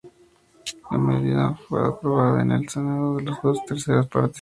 La 0.89 0.97
medida 0.97 1.53
fue 1.53 1.87
aprobada 1.87 2.41
en 2.41 2.51
el 2.53 2.67
Senado 2.67 3.13
con 3.17 3.25
dos 3.43 3.63
terceras 3.65 4.07
partes. 4.07 4.39